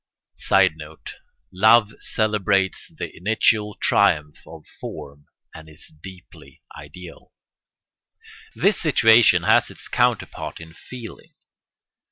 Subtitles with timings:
[0.33, 1.17] [Sidenote:
[1.53, 7.31] Love celebrates the initial triumph of form and is deeply ideal.]
[8.55, 11.35] This situation has its counterpart in feeling.